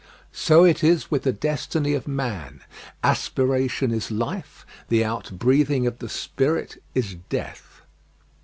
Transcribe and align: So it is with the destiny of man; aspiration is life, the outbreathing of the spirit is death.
So 0.33 0.65
it 0.65 0.83
is 0.83 1.11
with 1.11 1.21
the 1.21 1.31
destiny 1.31 1.93
of 1.93 2.07
man; 2.07 2.61
aspiration 3.03 3.91
is 3.91 4.09
life, 4.09 4.65
the 4.89 5.03
outbreathing 5.05 5.85
of 5.85 5.99
the 5.99 6.09
spirit 6.09 6.81
is 6.95 7.17
death. 7.29 7.83